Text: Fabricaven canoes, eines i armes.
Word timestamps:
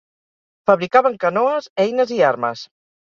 Fabricaven 0.71 1.19
canoes, 1.25 1.67
eines 1.85 2.15
i 2.17 2.19
armes. 2.31 2.65